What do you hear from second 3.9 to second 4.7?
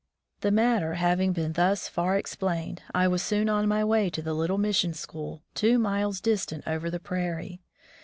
to the little